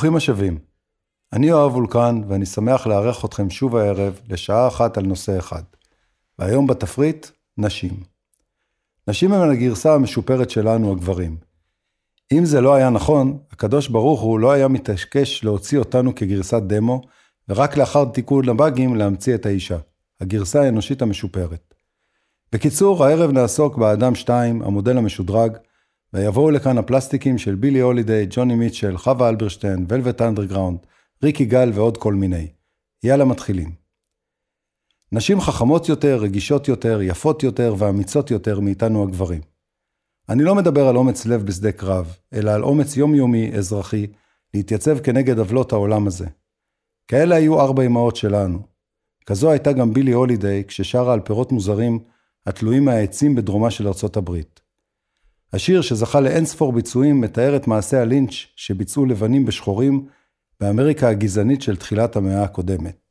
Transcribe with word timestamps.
ברוכים 0.00 0.16
השבים. 0.16 0.58
אני 1.32 1.46
יואב 1.46 1.74
וולקן, 1.74 2.20
ואני 2.28 2.46
שמח 2.46 2.86
לארח 2.86 3.24
אתכם 3.24 3.50
שוב 3.50 3.76
הערב 3.76 4.20
לשעה 4.28 4.68
אחת 4.68 4.98
על 4.98 5.04
נושא 5.04 5.38
אחד. 5.38 5.62
והיום 6.38 6.66
בתפריט, 6.66 7.26
נשים. 7.58 8.02
נשים 9.08 9.32
הן 9.32 9.50
הגרסה 9.50 9.94
המשופרת 9.94 10.50
שלנו, 10.50 10.92
הגברים. 10.92 11.36
אם 12.32 12.44
זה 12.44 12.60
לא 12.60 12.74
היה 12.74 12.90
נכון, 12.90 13.38
הקדוש 13.50 13.88
ברוך 13.88 14.20
הוא 14.20 14.40
לא 14.40 14.52
היה 14.52 14.68
מתעקש 14.68 15.44
להוציא 15.44 15.78
אותנו 15.78 16.14
כגרסת 16.14 16.62
דמו, 16.62 17.00
ורק 17.48 17.76
לאחר 17.76 18.04
תיקון 18.04 18.44
לבאגים 18.44 18.96
להמציא 18.96 19.34
את 19.34 19.46
האישה, 19.46 19.78
הגרסה 20.20 20.62
האנושית 20.62 21.02
המשופרת. 21.02 21.74
בקיצור, 22.52 23.04
הערב 23.04 23.30
נעסוק 23.30 23.76
באדם 23.76 24.14
2, 24.14 24.62
המודל 24.62 24.98
המשודרג, 24.98 25.56
ויבואו 26.12 26.50
לכאן 26.50 26.78
הפלסטיקים 26.78 27.38
של 27.38 27.54
בילי 27.54 27.80
הולידיי, 27.80 28.26
ג'וני 28.30 28.54
מיטשל, 28.54 28.96
חווה 28.96 29.28
אלברשטיין, 29.28 29.86
ולווט 29.88 30.22
אנדרגראונד, 30.22 30.78
ריקי 31.22 31.44
גל 31.44 31.70
ועוד 31.74 31.96
כל 31.96 32.14
מיני. 32.14 32.48
יאללה 33.02 33.24
מתחילים. 33.24 33.70
נשים 35.12 35.40
חכמות 35.40 35.88
יותר, 35.88 36.16
רגישות 36.16 36.68
יותר, 36.68 37.02
יפות 37.02 37.42
יותר 37.42 37.74
ואמיצות 37.78 38.30
יותר 38.30 38.60
מאיתנו 38.60 39.02
הגברים. 39.02 39.40
אני 40.28 40.42
לא 40.42 40.54
מדבר 40.54 40.88
על 40.88 40.96
אומץ 40.96 41.26
לב 41.26 41.46
בשדה 41.46 41.72
קרב, 41.72 42.16
אלא 42.32 42.50
על 42.50 42.62
אומץ 42.62 42.96
יומיומי, 42.96 43.52
אזרחי, 43.58 44.06
להתייצב 44.54 44.98
כנגד 44.98 45.38
עוולות 45.38 45.72
העולם 45.72 46.06
הזה. 46.06 46.26
כאלה 47.08 47.36
היו 47.36 47.60
ארבע 47.60 47.82
אמהות 47.82 48.16
שלנו. 48.16 48.58
כזו 49.26 49.50
הייתה 49.50 49.72
גם 49.72 49.92
בילי 49.92 50.12
הולידיי 50.12 50.64
כששרה 50.64 51.12
על 51.12 51.20
פירות 51.20 51.52
מוזרים 51.52 51.98
התלויים 52.46 52.84
מהעצים 52.84 53.34
בדרומה 53.34 53.70
של 53.70 53.88
ארצות 53.88 54.16
הברית. 54.16 54.59
השיר 55.52 55.80
שזכה 55.80 56.20
לאין 56.20 56.44
ספור 56.44 56.72
ביצועים 56.72 57.20
מתאר 57.20 57.56
את 57.56 57.66
מעשה 57.66 58.02
הלינץ' 58.02 58.32
שביצעו 58.56 59.06
לבנים 59.06 59.44
בשחורים 59.44 60.06
באמריקה 60.60 61.08
הגזענית 61.08 61.62
של 61.62 61.76
תחילת 61.76 62.16
המאה 62.16 62.42
הקודמת. 62.42 63.09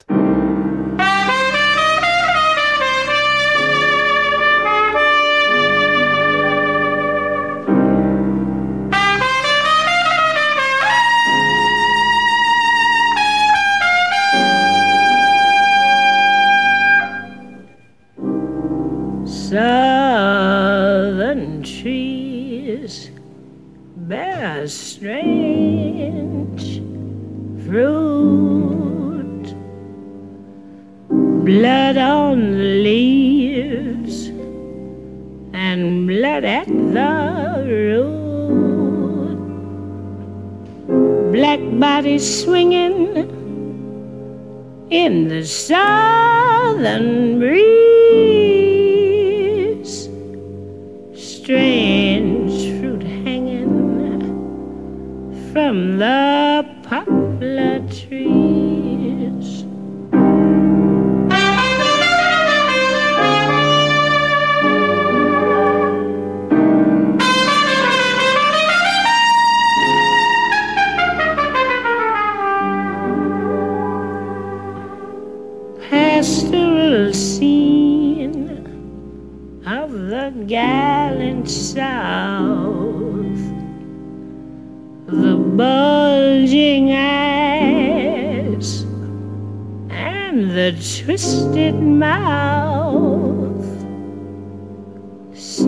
In 45.10 45.28
the 45.28 45.44
southern 45.44 46.19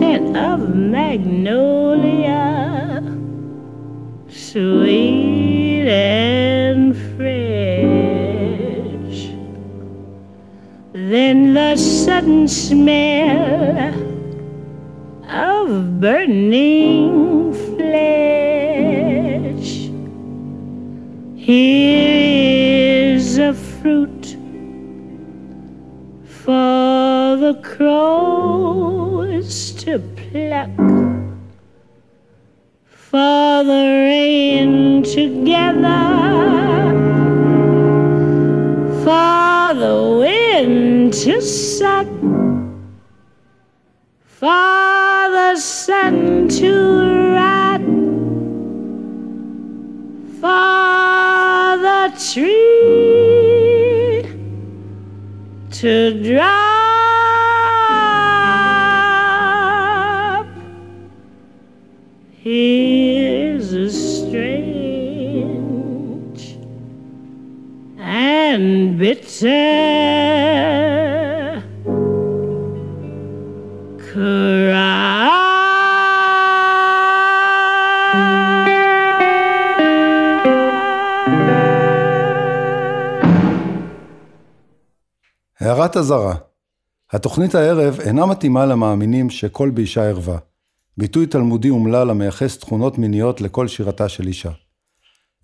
scent 0.02 0.36
of 0.36 0.60
magnolia, 0.74 2.42
sweet 4.28 5.86
and 5.88 6.96
fresh. 7.14 8.50
Then 10.92 11.54
the 11.54 11.76
sudden 11.76 12.48
smell 12.48 13.94
of 15.28 16.00
burning 16.00 17.54
flesh. 17.76 18.90
Here 21.36 23.14
is 23.14 23.38
a 23.38 23.54
fruit 23.54 24.36
for 26.24 27.36
the 27.44 27.54
crows 27.62 28.91
to 28.91 28.91
pluck, 30.32 30.70
for 32.86 33.64
the 33.64 33.84
rain 34.08 35.02
together, 35.02 36.04
for 39.04 39.74
the 39.74 39.96
wind 40.22 41.12
to 41.12 41.40
suck, 41.42 42.06
for 44.24 45.28
the 45.36 45.56
sun 45.56 46.48
to 46.48 46.72
rot. 47.36 47.82
For 50.40 51.76
the 51.86 52.00
tree 52.32 52.62
to 55.72 55.92
drop. 56.22 56.71
Here's 62.44 63.72
a 63.72 63.88
strange 63.88 65.22
and 68.00 68.98
bitter 68.98 69.62
cry. 73.98 75.28
הערת 85.60 85.96
אזהרה 85.96 86.34
התוכנית 87.10 87.54
הערב 87.54 88.00
אינה 88.00 88.26
מתאימה 88.26 88.66
למאמינים 88.66 89.30
שכל 89.30 89.70
באישה 89.70 90.08
ערווה. 90.08 90.51
ביטוי 90.98 91.26
תלמודי 91.26 91.70
אומלל 91.70 92.10
המייחס 92.10 92.58
תכונות 92.58 92.98
מיניות 92.98 93.40
לכל 93.40 93.68
שירתה 93.68 94.08
של 94.08 94.26
אישה. 94.26 94.50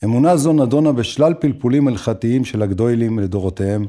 אמונה 0.04 0.36
זו 0.36 0.52
נדונה 0.52 0.92
בשלל 0.92 1.34
פלפולים 1.34 1.88
הלכתיים 1.88 2.44
של 2.44 2.62
הגדוילים 2.62 3.18
לדורותיהם, 3.18 3.86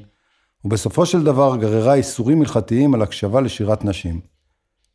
ובסופו 0.65 1.05
של 1.05 1.23
דבר 1.23 1.57
גררה 1.57 1.93
איסורים 1.93 2.41
הלכתיים 2.41 2.93
על 2.93 3.01
הקשבה 3.01 3.41
לשירת 3.41 3.85
נשים. 3.85 4.19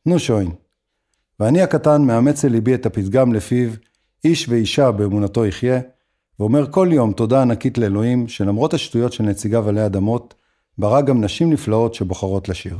נו 0.06 0.19
שוין. 0.19 0.50
ואני 1.40 1.62
הקטן 1.62 2.02
מאמץ 2.02 2.44
אל 2.44 2.50
ליבי 2.50 2.75
את 2.75 2.87
הפתגם 2.87 3.32
לפיו 3.32 3.70
איש 4.25 4.49
ואישה 4.49 4.90
באמונתו 4.90 5.46
יחיה, 5.46 5.81
ואומר 6.40 6.70
כל 6.70 6.88
יום 6.93 7.12
תודה 7.12 7.43
ענקית 7.43 7.78
לאלוהים, 7.78 8.28
שלמרות 8.28 8.75
השטויות 8.75 9.12
של 9.12 9.25
נציגיו 9.25 9.69
עלי 9.69 9.87
אדמות, 9.87 10.34
ברא 10.78 11.00
גם 11.00 11.25
נשים 11.25 11.52
נפלאות 11.52 11.94
שבוחרות 11.94 12.49
לשיר. 12.49 12.78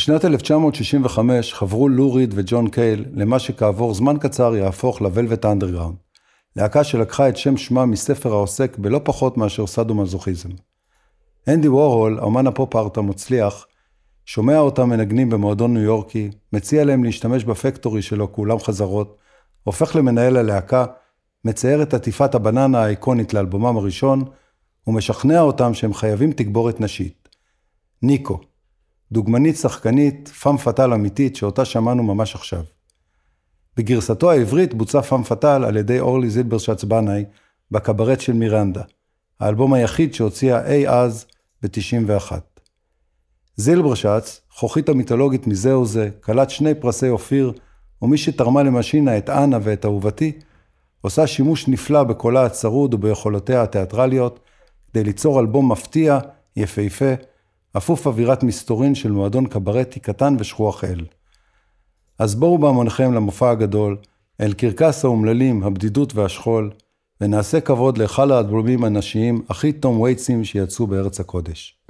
בשנת 0.00 0.24
1965 0.24 1.54
חברו 1.54 1.88
לו 1.88 2.12
ריד 2.12 2.34
וג'ון 2.36 2.68
קייל 2.68 3.04
למה 3.14 3.38
שכעבור 3.38 3.94
זמן 3.94 4.16
קצר 4.20 4.56
יהפוך 4.56 5.00
לוולווט 5.00 5.44
אנדרגראונד, 5.44 5.96
להקה 6.56 6.84
שלקחה 6.84 7.28
את 7.28 7.36
שם 7.36 7.56
שמה 7.56 7.86
מספר 7.86 8.32
העוסק 8.32 8.78
בלא 8.78 9.00
פחות 9.04 9.36
מאשר 9.36 9.66
סאדו-מזוכיזם. 9.66 10.48
אנדי 11.48 11.68
וורהול, 11.68 12.20
אמן 12.20 12.46
הפופ 12.46 12.76
ארט 12.76 12.96
המצליח, 12.96 13.66
שומע 14.26 14.58
אותם 14.58 14.88
מנגנים 14.88 15.30
במועדון 15.30 15.74
ניו 15.74 15.82
יורקי, 15.82 16.30
מציע 16.52 16.84
להם 16.84 17.04
להשתמש 17.04 17.44
בפקטורי 17.44 18.02
שלו 18.02 18.32
כאולם 18.32 18.58
חזרות, 18.58 19.16
הופך 19.64 19.96
למנהל 19.96 20.36
הלהקה, 20.36 20.84
מצייר 21.44 21.82
את 21.82 21.94
עטיפת 21.94 22.34
הבננה 22.34 22.84
האיקונית 22.84 23.34
לאלבומם 23.34 23.76
הראשון, 23.76 24.24
ומשכנע 24.86 25.40
אותם 25.40 25.74
שהם 25.74 25.94
חייבים 25.94 26.32
תגבורת 26.32 26.80
נשית. 26.80 27.28
ניקו, 28.02 28.40
דוגמנית 29.12 29.56
שחקנית, 29.56 30.28
פאם 30.28 30.56
פאטל 30.56 30.92
אמיתית, 30.92 31.36
שאותה 31.36 31.64
שמענו 31.64 32.02
ממש 32.02 32.34
עכשיו. 32.34 32.62
בגרסתו 33.76 34.30
העברית 34.30 34.74
בוצע 34.74 35.02
פאם 35.02 35.22
פאטל 35.22 35.64
על 35.64 35.76
ידי 35.76 36.00
אורלי 36.00 36.30
זילברשץ 36.30 36.84
בנאי 36.84 37.24
בקברט 37.70 38.20
של 38.20 38.32
מירנדה, 38.32 38.82
האלבום 39.40 39.74
היחיד 39.74 40.14
שהוציאה 40.14 40.66
אי 40.66 40.88
אז 40.88 41.26
ב-91. 41.62 42.32
זילברשץ, 43.56 44.40
חוכית 44.50 44.88
המיתולוגית 44.88 45.46
מזה 45.46 45.72
או 45.72 45.86
זה, 45.86 46.10
כלת 46.20 46.50
שני 46.50 46.74
פרסי 46.74 47.08
אופיר, 47.08 47.52
ומי 48.02 48.18
שתרמה 48.18 48.62
למשינה 48.62 49.18
את 49.18 49.30
אנה 49.30 49.58
ואת 49.62 49.84
אהובתי, 49.84 50.32
עושה 51.00 51.26
שימוש 51.26 51.68
נפלא 51.68 52.02
בקולה 52.02 52.44
הצרוד 52.44 52.94
וביכולותיה 52.94 53.62
התיאטרליות, 53.62 54.40
כדי 54.90 55.04
ליצור 55.04 55.40
אלבום 55.40 55.72
מפתיע, 55.72 56.18
יפהפה, 56.56 57.14
אפוף 57.76 58.06
אווירת 58.06 58.42
מסתורין 58.42 58.94
של 58.94 59.12
מועדון 59.12 59.46
קברטי 59.46 60.00
קטן 60.00 60.36
ושכוח 60.38 60.84
אל. 60.84 61.04
אז 62.18 62.34
בואו 62.34 62.58
בהמוניכם 62.58 63.12
למופע 63.12 63.50
הגדול, 63.50 63.96
אל 64.40 64.52
קרקס 64.52 65.04
האומללים, 65.04 65.62
הבדידות 65.62 66.14
והשכול, 66.14 66.70
ונעשה 67.20 67.60
כבוד 67.60 67.98
לאחד 67.98 68.30
האלבומים 68.30 68.84
הנשיים 68.84 69.42
הכי 69.48 69.72
תום 69.72 70.00
וייטסים 70.00 70.44
שיצאו 70.44 70.86
בארץ 70.86 71.20
הקודש. 71.20 71.80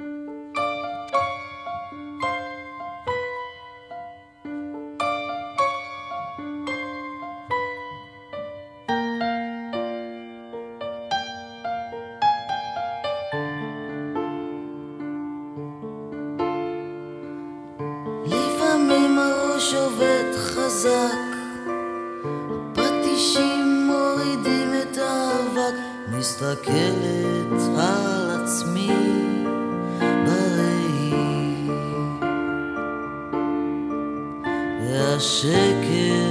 מסתכלת 27.00 27.78
על 27.78 28.30
עצמי 28.30 28.90
בראי. 30.26 31.12
והשקר 34.80 36.29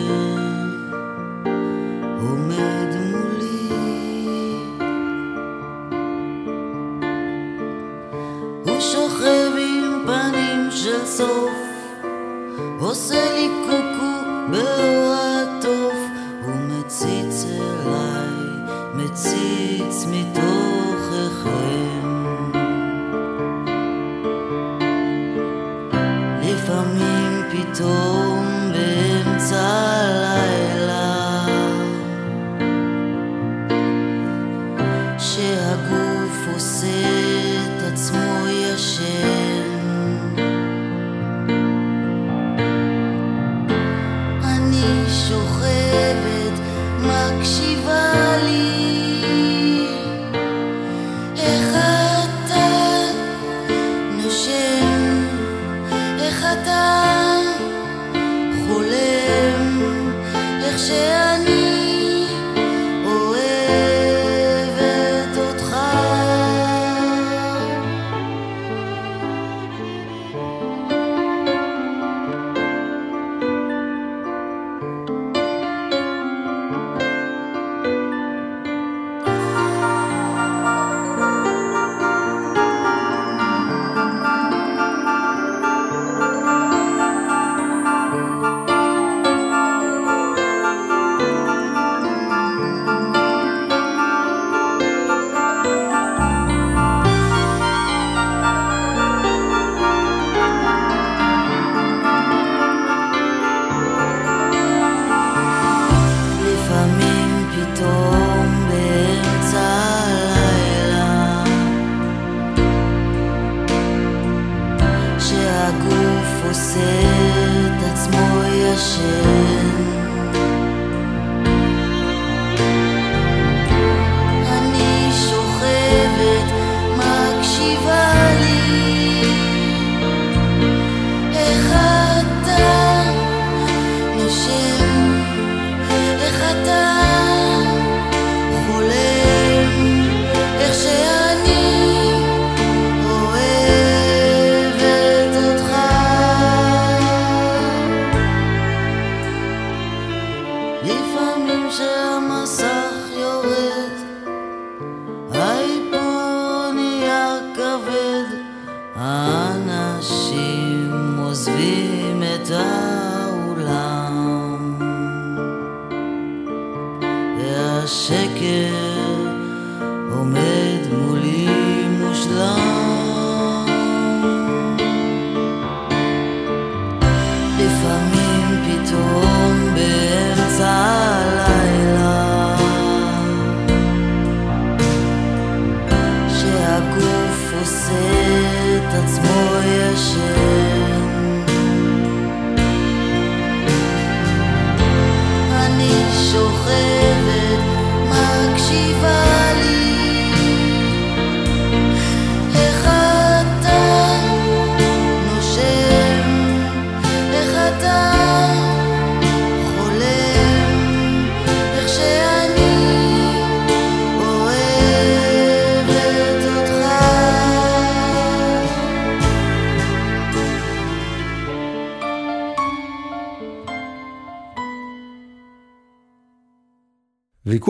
לפעמים 177.70 178.19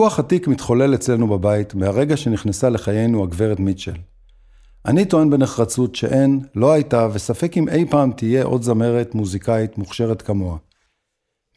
ויכוח 0.00 0.18
עתיק 0.18 0.48
מתחולל 0.48 0.94
אצלנו 0.94 1.28
בבית 1.28 1.74
מהרגע 1.74 2.16
שנכנסה 2.16 2.68
לחיינו 2.68 3.22
הגברת 3.22 3.60
מיטשל. 3.60 3.96
אני 4.86 5.04
טוען 5.04 5.30
בנחרצות 5.30 5.96
שאין, 5.96 6.40
לא 6.54 6.72
הייתה, 6.72 7.08
וספק 7.12 7.56
אם 7.56 7.68
אי 7.68 7.84
פעם 7.90 8.12
תהיה 8.12 8.44
עוד 8.44 8.62
זמרת 8.62 9.14
מוזיקאית 9.14 9.78
מוכשרת 9.78 10.22
כמוה. 10.22 10.56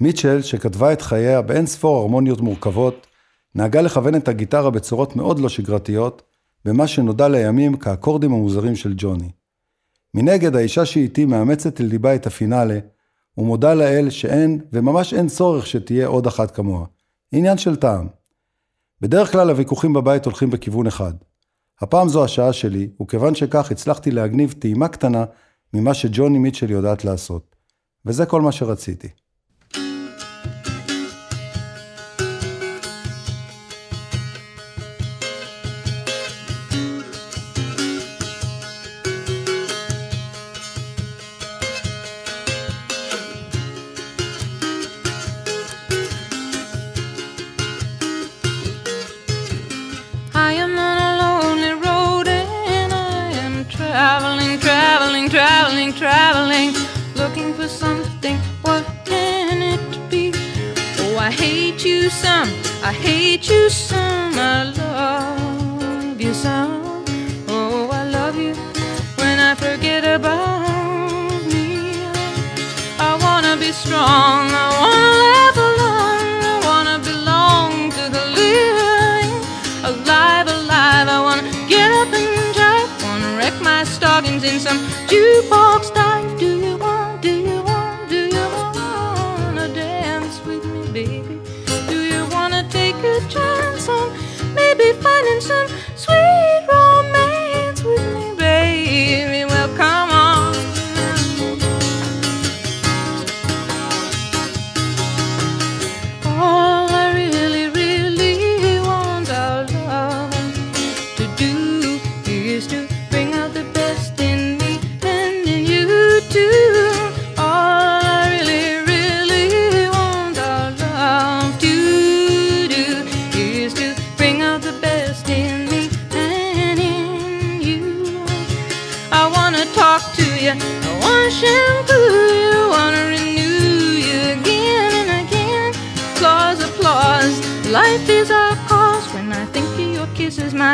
מיטשל, 0.02 0.42
שכתבה 0.42 0.94
את 0.94 1.02
חייה 1.02 1.42
באין 1.42 1.66
ספור 1.66 1.98
הרמוניות 1.98 2.42
מורכבות, 2.42 3.08
נהגה 3.56 3.82
לכוון 3.82 4.16
את 4.16 4.28
הגיטרה 4.28 4.70
בצורות 4.70 5.16
מאוד 5.16 5.40
לא 5.40 5.50
שגרתיות, 5.50 6.22
במה 6.66 6.88
שנודע 6.88 7.28
לימים 7.28 7.78
כאקורדים 7.78 8.34
המוזרים 8.34 8.76
של 8.76 8.94
ג'וני. 8.98 9.30
מנגד, 10.14 10.56
האישה 10.56 10.86
שאיתי 10.86 11.26
מאמצת 11.26 11.82
אל 11.82 11.86
ליבה 11.86 12.16
את 12.16 12.28
הפינאלה, 12.28 12.80
ומודה 13.38 13.74
לאל 13.74 14.10
שאין, 14.10 14.62
וממש 14.74 15.14
אין 15.14 15.28
צורך 15.28 15.68
שתהיה 15.68 16.08
עוד 16.08 16.28
אחת 16.28 16.52
כמוה. 16.52 16.86
עניין 17.32 17.58
של 17.58 17.76
טעם. 17.76 18.23
בדרך 19.02 19.32
כלל 19.32 19.50
הוויכוחים 19.50 19.94
בבית 19.94 20.26
הולכים 20.26 20.50
בכיוון 20.50 20.88
אחד. 20.88 21.14
הפעם 21.82 22.10
זו 22.10 22.24
השעה 22.24 22.54
שלי, 22.54 22.90
וכיוון 23.02 23.36
שכך 23.36 23.72
הצלחתי 23.72 24.12
להגניב 24.12 24.52
טעימה 24.60 24.88
קטנה 24.88 25.26
ממה 25.74 25.94
שג'וני 25.94 26.38
מיטשל 26.38 26.72
יודעת 26.72 27.06
לעשות. 27.06 27.56
וזה 28.06 28.26
כל 28.26 28.42
מה 28.42 28.52
שרציתי. 28.52 29.08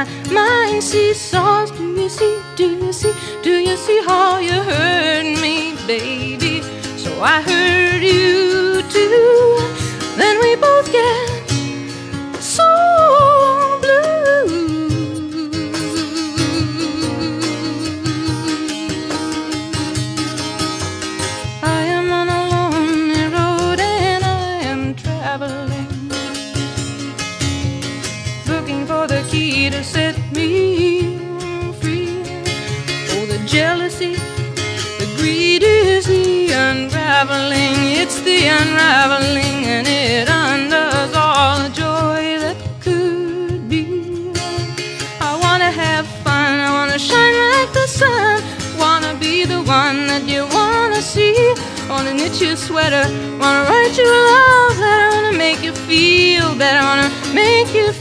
My 0.06 0.32
mind 0.32 0.84
seesaws. 0.84 1.72
Do 1.72 1.84
you 1.84 2.10
see, 2.10 2.40
do 2.56 2.68
you 2.86 2.94
see, 2.94 3.14
do 3.44 3.52
you 3.52 3.76
see 3.76 4.02
how 4.06 4.40
you 4.40 4.54
hurt 4.54 5.26
me, 5.42 5.76
baby? 5.88 6.62
So 6.98 7.22
I 7.22 7.42
hurt 7.42 8.02
you 8.02 8.82
too. 8.90 9.60
Then 10.18 10.40
we 10.40 10.56
both 10.56 10.92
get 10.92 11.29
the 38.90 38.96
unraveling, 38.96 39.66
and 39.66 39.88
it 39.88 40.28
undoes 40.30 41.14
all 41.16 41.60
the 41.60 41.70
joy 41.70 42.40
that 42.44 42.58
could 42.82 43.70
be. 43.70 44.32
I 45.22 45.38
wanna 45.44 45.72
have 45.72 46.08
fun, 46.24 46.60
I 46.60 46.72
wanna 46.72 46.98
shine 46.98 47.36
like 47.54 47.72
the 47.74 47.88
sun. 47.88 48.42
Wanna 48.78 49.14
be 49.20 49.46
the 49.46 49.62
one 49.62 50.08
that 50.08 50.24
you 50.28 50.42
wanna 50.58 51.02
see. 51.02 51.54
Wanna 51.90 52.14
knit 52.14 52.42
your 52.42 52.56
sweater, 52.56 53.06
wanna 53.42 53.64
write 53.70 53.96
you 53.98 54.08
a 54.20 54.22
love 54.32 54.80
letter. 54.80 55.10
Wanna 55.16 55.38
make 55.38 55.62
you 55.64 55.74
feel 55.90 56.56
better, 56.56 56.82
wanna 56.90 57.10
make 57.34 57.74
you 57.74 57.92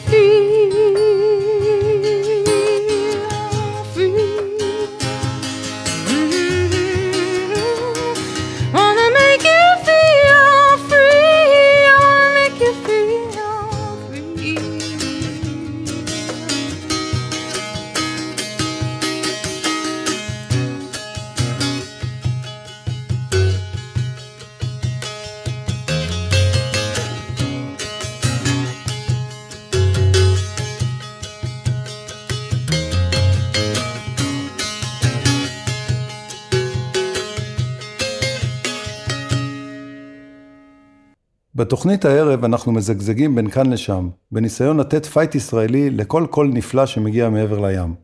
בתוכנית 41.68 42.04
הערב 42.04 42.44
אנחנו 42.44 42.72
מזגזגים 42.72 43.35
בין 43.35 43.50
כאן 43.50 43.72
לשם, 43.72 44.09
בניסיון 44.33 44.81
לתת 44.81 45.07
פייט 45.07 45.35
ישראלי 45.35 45.90
לכל 45.90 46.26
קול 46.31 46.50
נפלא 46.52 46.87
שמגיע 46.87 47.28
מעבר 47.28 47.61
לים. 47.61 47.94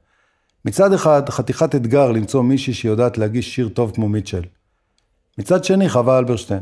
מצד 0.65 0.93
אחד, 0.93 1.29
חתיכת 1.29 1.75
אתגר 1.75 2.13
למצוא 2.13 2.43
מישהי 2.43 2.75
שיודעת 2.75 3.19
להגיש 3.19 3.55
שיר 3.55 3.69
טוב 3.69 3.93
כמו 3.95 4.09
מיטשל. 4.09 4.43
מצד 5.39 5.65
שני, 5.65 5.89
חווה 5.89 6.19
אלברשטיין. 6.19 6.61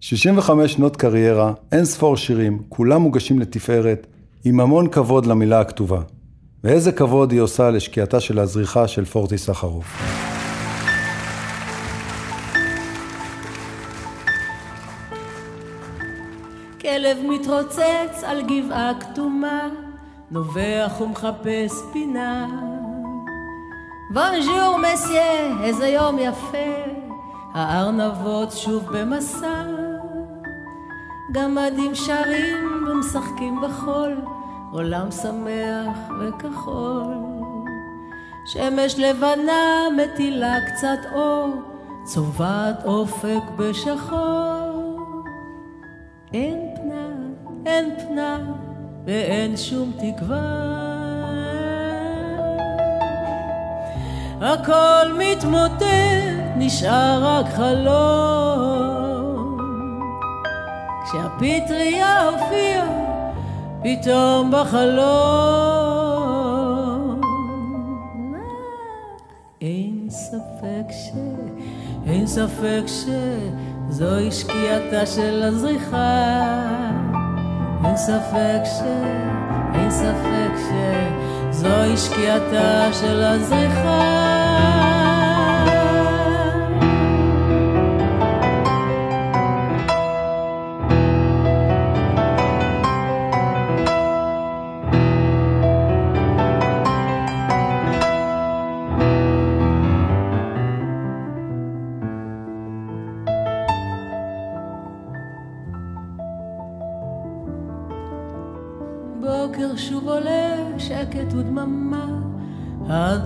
65 0.00 0.72
שנות 0.72 0.96
קריירה, 0.96 1.52
אין 1.72 1.84
ספור 1.84 2.16
שירים, 2.16 2.62
כולם 2.68 3.02
מוגשים 3.02 3.38
לתפארת, 3.38 4.06
עם 4.44 4.60
המון 4.60 4.88
כבוד 4.88 5.26
למילה 5.26 5.60
הכתובה. 5.60 6.00
ואיזה 6.64 6.92
כבוד 6.92 7.32
היא 7.32 7.40
עושה 7.40 7.70
לשקיעתה 7.70 8.20
של 8.20 8.38
הזריחה 8.38 8.88
של 8.88 9.04
פורטיס 9.04 9.38
סחרוף. 9.38 9.86
כלב 17.04 17.18
מתרוצץ 17.28 18.24
על 18.26 18.42
גבעה 18.42 18.92
כתומה, 19.00 19.68
נובח 20.30 21.00
ומחפש 21.00 21.72
פינה. 21.92 22.48
בונז'ור 24.10 24.76
מסיה, 24.78 25.62
איזה 25.62 25.86
יום 25.88 26.18
יפה, 26.18 26.74
הארנבות 27.54 28.52
שוב 28.52 28.84
במסע. 28.92 29.64
גמדים 31.32 31.94
שרים 31.94 32.86
ומשחקים 32.88 33.60
בחול, 33.60 34.16
עולם 34.72 35.10
שמח 35.10 35.98
וכחול. 36.20 37.14
שמש 38.46 38.98
לבנה 38.98 39.88
מטילה 39.96 40.54
קצת 40.66 41.12
אור, 41.14 41.48
צובעת 42.04 42.84
אופק 42.84 43.42
בשחור. 43.56 44.84
אין 46.32 46.73
אין 47.66 47.90
פנה, 47.98 48.38
ואין 49.04 49.56
שום 49.56 49.92
תקווה. 49.98 50.74
הכל 54.40 55.18
מתמוטט, 55.18 55.82
נשאר 56.56 57.20
רק 57.22 57.46
חלום. 57.46 58.74
כשהפטריה 61.04 62.28
הופיעה, 62.28 62.86
פתאום 63.82 64.50
בחלום. 64.50 65.94
אין 69.60 70.06
ספק 70.10 70.90
ש... 70.90 71.10
אין 72.06 72.26
ספק 72.26 72.82
שזוהי 72.86 74.32
שקיעתה 74.32 75.06
של 75.06 75.42
הזריחה. 75.42 76.93
אין 77.94 78.02
ספק 78.02 78.62
ש... 78.64 78.80
אין 79.74 79.90
ספק 79.90 80.52
שזוהי 81.50 81.96
שקיעתה 81.96 82.88
של 82.92 83.22
הזריחה. 83.22 84.43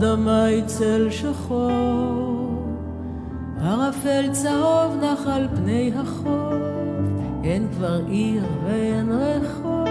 האדמה 0.03 0.45
היא 0.45 0.65
צל 0.65 1.07
שחור. 1.11 1.71
ערפל 3.65 4.29
צהוב 4.33 4.97
נח 5.03 5.27
על 5.27 5.49
פני 5.57 5.93
החוף, 5.97 6.53
אין 7.45 7.69
כבר 7.77 8.01
עיר 8.09 8.43
ואין 8.65 9.13
רחוב. 9.13 9.89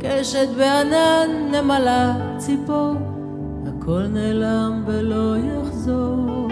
קשת 0.00 0.48
בענן 0.56 1.30
נמלה 1.52 2.14
ציפור, 2.38 2.94
הכל 3.66 4.02
נעלם 4.06 4.82
ולא 4.86 5.34
יחזור. 5.36 6.48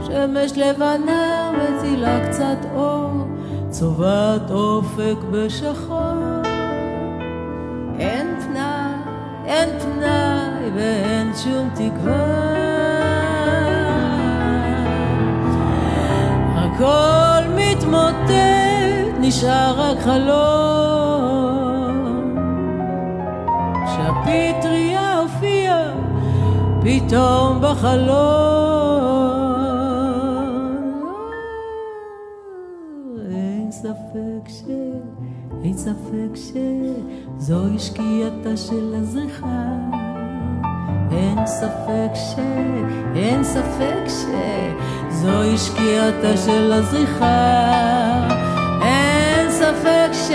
שמש 0.00 0.52
לבנה 0.56 1.52
מטילה 1.52 2.28
קצת 2.28 2.66
אור, 2.74 3.10
צובעת 3.70 4.50
אופק 4.50 5.16
בשחור. 5.30 6.42
אין 7.98 8.40
פנאי, 8.40 8.94
אין 9.46 9.68
פנאי 9.78 10.33
ואין 10.74 11.32
שום 11.36 11.68
תקווה. 11.74 12.54
הכל 16.56 17.48
מתמוטט, 17.56 19.18
נשאר 19.20 19.74
רק 19.76 19.98
חלום. 19.98 21.14
כשהפטריה 23.86 25.18
הופיעה, 25.18 25.92
פתאום 26.82 27.60
בחלום. 27.60 28.74
אין 33.30 33.72
ספק 33.72 34.48
ש... 34.48 34.62
אין 35.64 35.76
ספק 35.76 36.34
שזוהי 36.34 37.78
שקיעתה 37.78 38.56
של 38.56 38.94
הזריחה. 38.94 40.03
אין 41.38 41.46
ספק 41.46 42.14
ש... 42.14 42.34
אין 43.16 43.44
ספק 43.44 44.04
שזוהי 44.08 45.58
שקיעתה 45.58 46.36
של 46.36 46.72
הזריחה. 46.72 48.28
אין 48.82 49.50
ספק 49.50 50.10
ש... 50.12 50.30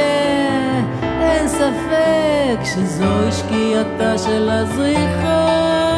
אין 1.03 1.47
ספק 1.47 2.59
שזוהי 2.63 3.31
שקיעתה 3.31 4.17
של 4.17 4.49
הזריחה. 4.49 5.88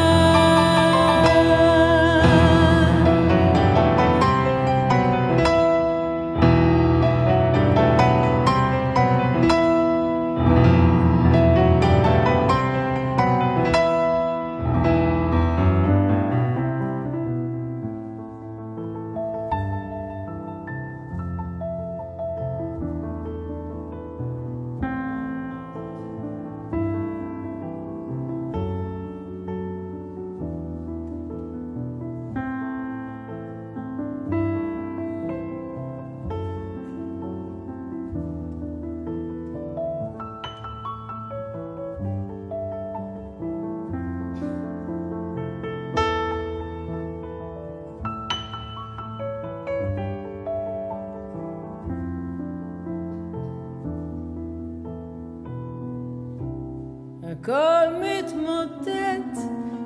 הכל 57.42 57.94
מתמוטט, 58.02 59.38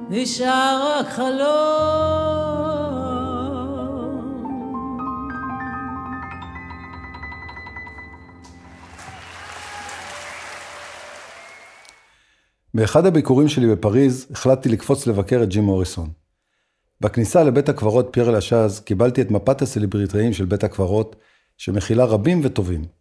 נשאר 0.09 0.99
רק 0.99 1.07
חלום. 1.07 1.37
באחד 12.75 13.07
הביקורים 13.07 13.49
שלי 13.49 13.67
בפריז, 13.75 14.27
החלטתי 14.31 14.69
לקפוץ 14.69 15.07
לבקר 15.07 15.43
את 15.43 15.49
ג'ים 15.49 15.65
מוריסון. 15.65 16.11
בכניסה 17.01 17.45
לבית 17.45 17.69
הקברות 17.69 18.09
פייר 18.13 18.31
לשאז, 18.31 18.81
קיבלתי 18.81 19.21
את 19.21 19.31
מפת 19.31 19.63
הסלבריטאים 19.63 20.33
של 20.33 20.45
בית 20.45 20.65
הקברות, 20.65 21.17
שמכילה 21.57 22.05
רבים 22.05 22.41
וטובים. 22.45 22.96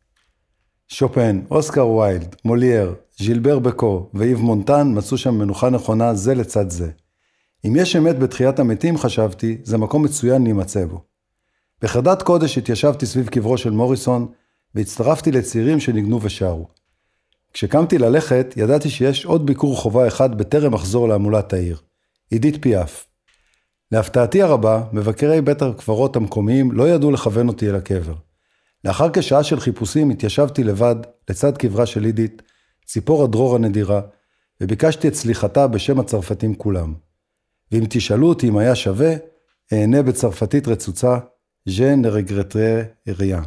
שופן, 0.88 1.41
אוסקר 1.52 1.88
ויילד, 1.88 2.36
מולייר, 2.45 2.95
ז'ילבר 3.17 3.60
בקו 3.60 4.10
ואיב 4.13 4.41
מונטן 4.41 4.91
מצאו 4.95 5.17
שם 5.17 5.34
מנוחה 5.34 5.69
נכונה 5.69 6.13
זה 6.13 6.36
לצד 6.36 6.69
זה. 6.69 6.89
אם 7.67 7.76
יש 7.76 7.95
אמת 7.95 8.19
בתחיית 8.19 8.60
המתים, 8.60 8.98
חשבתי, 8.98 9.58
זה 9.63 9.78
מקום 9.78 10.04
מצוין 10.04 10.43
להימצא 10.43 10.86
בו. 10.86 11.02
בחרדת 11.82 12.21
קודש 12.21 12.58
התיישבתי 12.58 13.06
סביב 13.06 13.28
קברו 13.30 13.58
של 13.58 13.71
מוריסון, 13.71 14.28
והצטרפתי 14.76 15.32
לצעירים 15.32 15.80
שניגנו 15.80 16.21
ושרו. 16.21 16.67
כשקמתי 17.54 17.98
ללכת, 17.98 18.54
ידעתי 18.58 18.89
שיש 18.89 19.26
עוד 19.26 19.45
ביקור 19.45 19.78
חובה 19.78 20.08
אחד 20.08 20.38
בטרם 20.38 20.74
אחזור 20.74 21.08
להמולת 21.08 21.54
העיר. 21.54 21.78
עידית 22.30 22.62
פיאף. 22.62 23.06
להפתעתי 23.91 24.41
הרבה, 24.41 24.84
מבקרי 24.93 25.41
בית 25.41 25.62
הקברות 25.62 26.15
המקומיים 26.15 26.71
לא 26.71 26.89
ידעו 26.89 27.12
לכוון 27.12 27.48
אותי 27.48 27.69
אל 27.69 27.76
הקבר. 27.76 28.13
לאחר 28.86 29.08
כשעה 29.13 29.43
של 29.43 29.60
חיפושים 29.60 30.10
התיישבתי 30.10 30.63
לבד, 30.63 30.95
לצד 31.30 31.58
קברה 31.58 31.86
של 31.86 32.04
עידית, 32.04 32.41
ציפור 32.86 33.24
הדרור 33.24 33.56
הנדירה, 33.56 34.02
וביקשתי 34.62 35.08
את 35.08 35.15
סליחתה 35.15 35.67
בשם 35.67 36.00
הצרפתים 36.00 36.56
כולם. 36.56 36.93
ואם 37.71 37.84
תשאלו 37.89 38.30
אותי 38.30 38.50
אם 38.50 38.58
היה 38.58 38.76
שווה, 38.76 39.13
אענה 39.74 40.04
בצרפתית 40.04 40.67
רצוצה, 40.67 41.17
ne 41.67 42.08
regretterai 42.08 42.93
rien. 43.08 43.41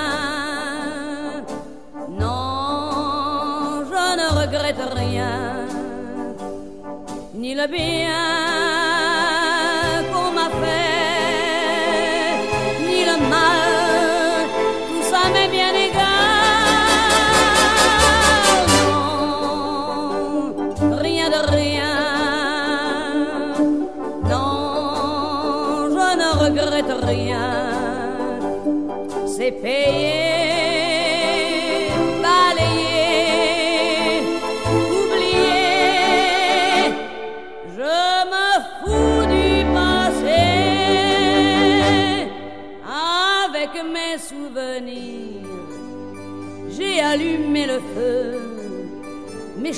Ni 7.50 7.56
le 7.56 7.66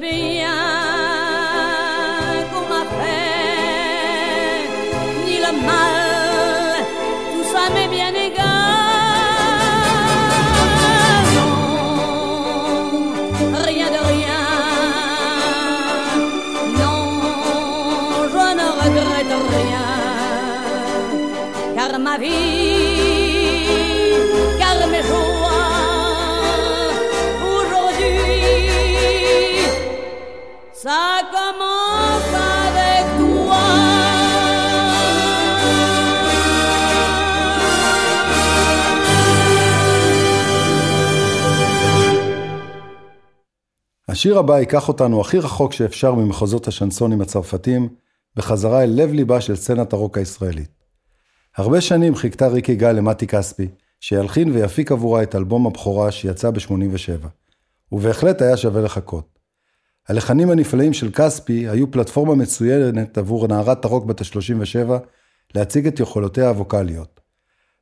Bien 0.00 0.50
qu'on 2.52 2.64
m'a 2.72 2.84
fait, 2.98 4.62
ni 5.24 5.36
le 5.38 5.52
mal, 5.64 6.78
tout 7.32 7.46
ça 7.52 7.62
m'est 7.72 7.90
bien 7.96 8.12
égal. 8.12 8.44
Non, 11.36 11.56
rien 13.64 13.88
de 13.96 14.00
rien. 14.12 14.42
Non, 16.80 17.02
je 18.32 18.46
ne 18.58 18.66
regrette 18.82 19.34
rien. 19.54 19.88
Car 21.76 21.92
ma 22.00 22.14
vie, 22.18 22.53
השיר 44.24 44.38
הבא 44.38 44.58
ייקח 44.58 44.88
אותנו 44.88 45.20
הכי 45.20 45.38
רחוק 45.38 45.72
שאפשר 45.72 46.14
ממחוזות 46.14 46.68
השנסונים 46.68 47.20
הצרפתים, 47.20 47.88
בחזרה 48.36 48.82
אל 48.82 48.90
לב 48.90 49.12
ליבה 49.12 49.40
של 49.40 49.56
סצנת 49.56 49.92
הרוק 49.92 50.18
הישראלית. 50.18 50.70
הרבה 51.56 51.80
שנים 51.80 52.14
חיכתה 52.14 52.48
ריקי 52.48 52.76
גל 52.76 52.92
למתי 52.92 53.26
כספי, 53.26 53.68
שילחין 54.00 54.50
ויפיק 54.52 54.92
עבורה 54.92 55.22
את 55.22 55.34
אלבום 55.34 55.66
הבכורה 55.66 56.12
שיצא 56.12 56.50
ב-87. 56.50 57.26
ובהחלט 57.92 58.42
היה 58.42 58.56
שווה 58.56 58.82
לחכות. 58.82 59.38
הלחנים 60.08 60.50
הנפלאים 60.50 60.92
של 60.92 61.10
כספי 61.12 61.68
היו 61.68 61.90
פלטפורמה 61.90 62.34
מצוינת 62.34 63.18
עבור 63.18 63.46
נערת 63.46 63.84
הרוק 63.84 64.04
בת 64.04 64.20
ה-37 64.20 64.90
להציג 65.54 65.86
את 65.86 66.00
יכולותיה 66.00 66.48
הווקאליות. 66.48 67.20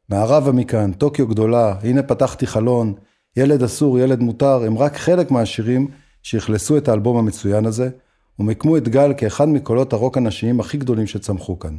מערבה 0.09 0.53
מכאן, 0.53 0.93
טוקיו 0.93 1.27
גדולה, 1.27 1.75
הנה 1.83 2.03
פתחתי 2.03 2.47
חלון, 2.47 2.95
ילד 3.37 3.63
אסור, 3.63 3.99
ילד 3.99 4.21
מותר, 4.21 4.63
הם 4.63 4.79
רק 4.79 4.97
חלק 4.97 5.31
מהשירים 5.31 5.89
שאכלסו 6.23 6.77
את 6.77 6.89
האלבום 6.89 7.17
המצוין 7.17 7.67
הזה, 7.67 7.91
ומיקמו 8.39 8.77
את 8.77 8.89
גל 8.89 9.13
כאחד 9.17 9.49
מקולות 9.49 9.93
הרוק 9.93 10.17
הנשיים 10.17 10.61
הכי 10.61 10.79
גדולים 10.79 11.07
שצמחו 11.07 11.59
כאן. 11.59 11.77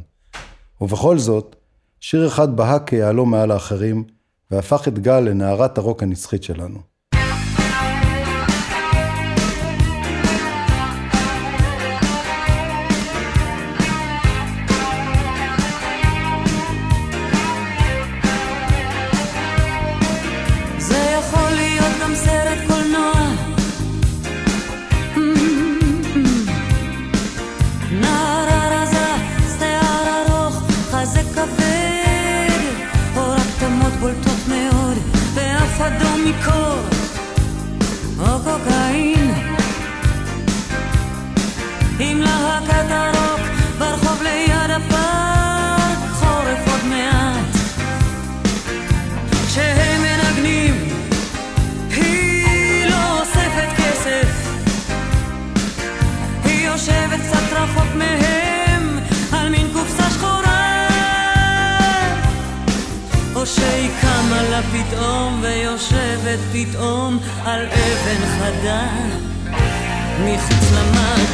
ובכל 0.80 1.18
זאת, 1.18 1.56
שיר 2.00 2.26
אחד 2.26 2.56
בהק 2.56 2.88
כיהלום 2.88 3.30
מעל 3.30 3.50
האחרים, 3.50 4.04
והפך 4.50 4.88
את 4.88 4.98
גל 4.98 5.20
לנערת 5.20 5.78
הרוק 5.78 6.02
הנצחית 6.02 6.42
שלנו. 6.42 6.93
ואף 36.32 36.93
לה 64.54 64.62
פתאום, 64.62 65.40
ויושבת 65.42 66.38
פתאום 66.52 67.18
על 67.44 67.66
אבן 67.66 68.26
חדה, 68.38 68.86
מחוץ 70.24 70.72
למעגל. 70.72 71.33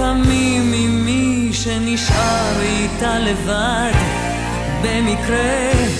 לפעמים 0.00 1.04
מי 1.04 1.50
שנשאר 1.52 2.60
איתה 2.60 3.18
לבד, 3.18 3.92
במקרה. 4.82 5.99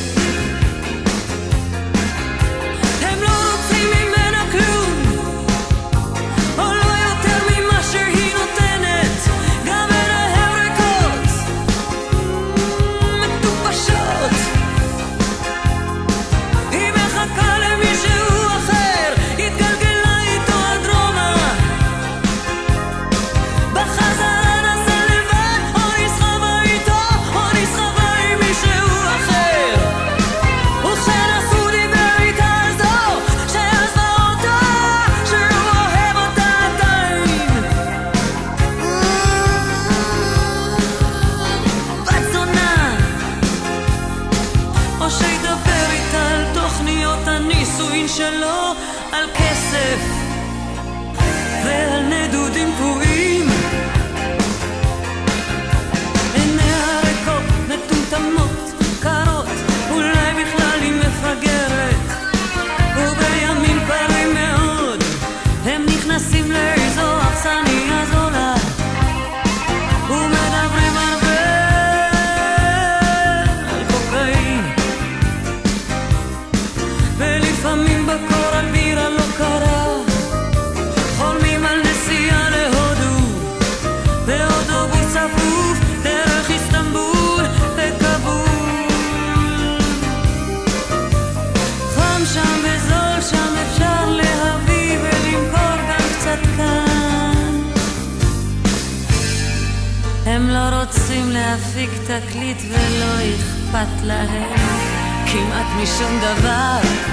להם 104.11 104.79
כמעט 105.27 105.66
משום 105.83 106.18
דבר. 106.20 107.10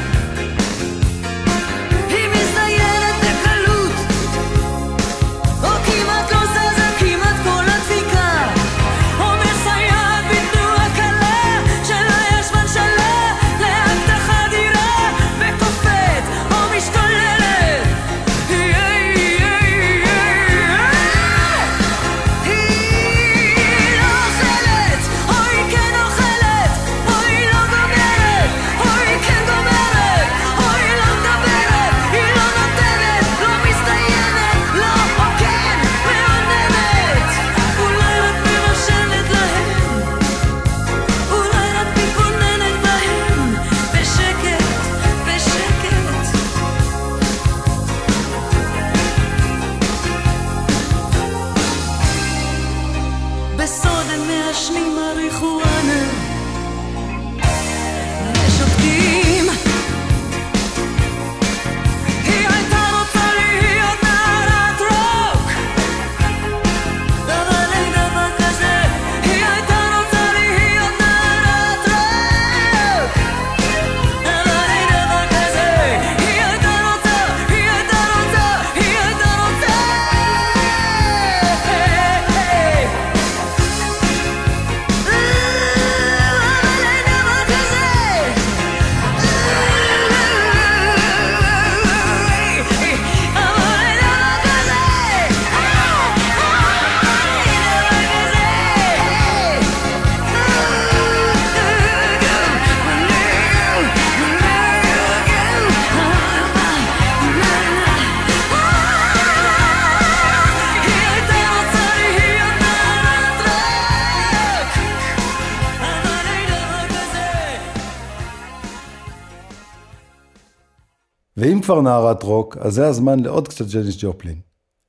כבר 121.67 121.81
נערת 121.81 122.23
רוק, 122.23 122.57
אז 122.57 122.73
זה 122.73 122.87
הזמן 122.87 123.19
לעוד 123.19 123.47
קצת 123.47 123.65
ג'ניס 123.65 123.95
ג'ופלין. 123.99 124.39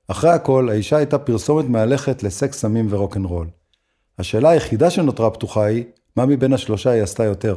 אחרי 0.09 0.31
הכל, 0.31 0.69
האישה 0.71 0.97
הייתה 0.97 1.19
פרסומת 1.19 1.65
מהלכת 1.65 2.23
לסקס 2.23 2.61
סמים 2.61 2.87
ורוקנרול. 2.91 3.47
השאלה 4.19 4.51
היחידה 4.51 4.91
שנותרה 4.91 5.31
פתוחה 5.31 5.65
היא, 5.65 5.85
מה 6.17 6.27
מבין 6.27 6.53
השלושה 6.53 6.91
היא 6.91 7.03
עשתה 7.03 7.25
יותר? 7.25 7.57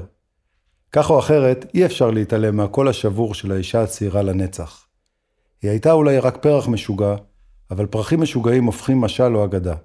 כך 0.91 1.09
או 1.09 1.19
אחרת, 1.19 1.65
אי 1.73 1.85
אפשר 1.85 2.11
להתעלם 2.11 2.57
מהקול 2.57 2.87
השבור 2.87 3.33
של 3.33 3.51
האישה 3.51 3.83
הצעירה 3.83 4.21
לנצח. 4.21 4.85
היא 5.61 5.71
הייתה 5.71 5.91
אולי 5.91 6.19
רק 6.19 6.37
פרח 6.37 6.67
משוגע, 6.67 7.15
אבל 7.71 7.85
פרחים 7.85 8.21
משוגעים 8.21 8.63
הופכים 8.63 9.01
משל 9.01 9.35
או 9.35 9.45
אגדה. 9.45 9.75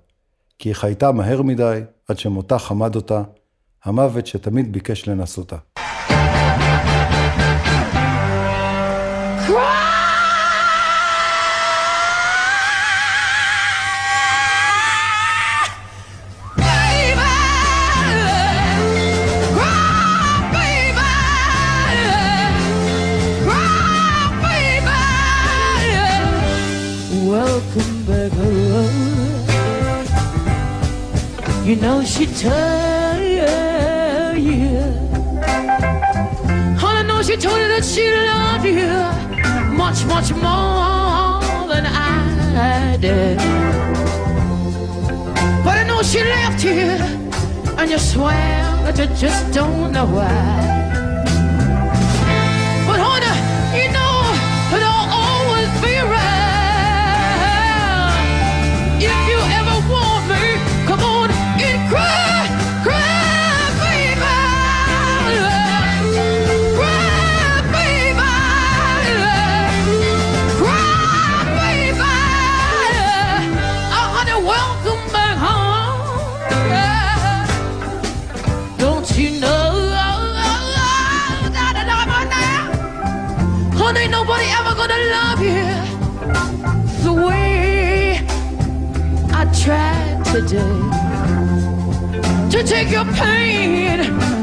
כי 0.58 0.68
היא 0.68 0.74
חייתה 0.74 1.12
מהר 1.12 1.42
מדי, 1.42 1.80
עד 2.08 2.18
שמותה 2.18 2.58
חמד 2.58 2.96
אותה, 2.96 3.22
המוות 3.84 4.26
שתמיד 4.26 4.72
ביקש 4.72 5.08
לנסותה. 5.08 5.56
You 31.66 31.74
know 31.74 32.04
she 32.04 32.26
told 32.26 33.22
you. 33.26 33.42
All 36.80 36.94
I 36.94 37.02
know 37.04 37.20
she 37.22 37.36
told 37.36 37.58
you 37.58 37.68
that 37.74 37.84
she 37.84 38.04
loved 38.14 38.66
you 38.66 38.86
much, 39.76 40.04
much 40.06 40.30
more 40.30 41.66
than 41.66 41.84
I 41.86 42.96
did. 43.00 43.38
But 45.64 45.78
I 45.78 45.84
know 45.88 46.02
she 46.02 46.22
left 46.22 46.62
you, 46.62 46.86
and 47.76 47.90
you 47.90 47.98
swear 47.98 48.62
that 48.84 48.96
you 48.96 49.06
just 49.16 49.52
don't 49.52 49.90
know 49.90 50.06
why. 50.06 50.30
But 52.86 53.00
honey, 53.00 53.35
tried 89.66 90.24
today 90.26 90.80
to 92.48 92.62
take 92.62 92.88
your 92.88 93.04
pain 93.14 94.35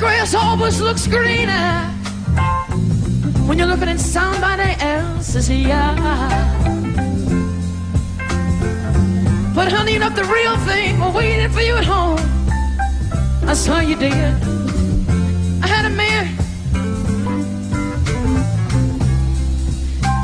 grass 0.00 0.34
always 0.34 0.80
looks 0.80 1.06
greener 1.06 1.82
when 3.46 3.58
you're 3.58 3.66
looking 3.66 3.88
in 3.88 3.98
somebody 3.98 4.74
else's 4.80 5.50
yard. 5.50 5.98
But 9.54 9.70
honey, 9.70 9.98
know 9.98 10.08
the 10.08 10.24
real 10.24 10.56
thing 10.68 10.98
was 11.00 11.14
waiting 11.14 11.50
for 11.50 11.60
you 11.60 11.76
at 11.76 11.84
home. 11.84 12.18
I 13.46 13.52
saw 13.52 13.80
you 13.80 13.94
did. 13.94 14.14
I 15.62 15.66
had 15.66 15.84
a 15.84 15.90
man. 15.90 16.24